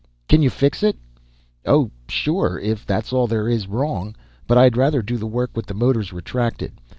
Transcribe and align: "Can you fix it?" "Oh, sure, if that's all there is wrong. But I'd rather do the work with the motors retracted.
"Can 0.27 0.41
you 0.41 0.49
fix 0.49 0.81
it?" 0.81 0.97
"Oh, 1.63 1.91
sure, 2.07 2.57
if 2.59 2.87
that's 2.87 3.13
all 3.13 3.27
there 3.27 3.47
is 3.47 3.67
wrong. 3.67 4.15
But 4.47 4.57
I'd 4.57 4.75
rather 4.75 5.03
do 5.03 5.17
the 5.17 5.27
work 5.27 5.51
with 5.53 5.67
the 5.67 5.75
motors 5.75 6.11
retracted. 6.11 6.71